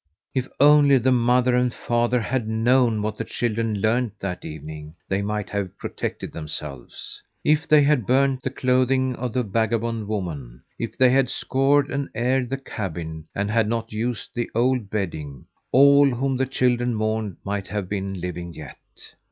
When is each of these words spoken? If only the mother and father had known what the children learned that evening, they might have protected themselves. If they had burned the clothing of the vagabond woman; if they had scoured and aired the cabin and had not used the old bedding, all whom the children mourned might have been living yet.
If 0.33 0.47
only 0.59 0.97
the 0.97 1.11
mother 1.11 1.53
and 1.53 1.71
father 1.71 2.19
had 2.21 2.47
known 2.47 3.03
what 3.03 3.17
the 3.17 3.23
children 3.23 3.81
learned 3.81 4.13
that 4.19 4.43
evening, 4.43 4.95
they 5.07 5.21
might 5.21 5.47
have 5.51 5.77
protected 5.77 6.31
themselves. 6.33 7.21
If 7.43 7.67
they 7.67 7.83
had 7.83 8.07
burned 8.07 8.39
the 8.41 8.49
clothing 8.49 9.15
of 9.17 9.31
the 9.31 9.43
vagabond 9.43 10.07
woman; 10.07 10.63
if 10.79 10.97
they 10.97 11.11
had 11.11 11.29
scoured 11.29 11.91
and 11.91 12.09
aired 12.15 12.49
the 12.49 12.57
cabin 12.57 13.27
and 13.35 13.51
had 13.51 13.67
not 13.69 13.91
used 13.93 14.31
the 14.33 14.49
old 14.55 14.89
bedding, 14.89 15.45
all 15.71 16.09
whom 16.09 16.35
the 16.35 16.47
children 16.47 16.95
mourned 16.95 17.37
might 17.45 17.67
have 17.67 17.87
been 17.87 18.19
living 18.19 18.55
yet. 18.55 18.79